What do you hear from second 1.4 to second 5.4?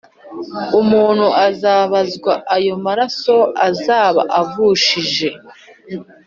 azabazwa ayo maraso azaba avushije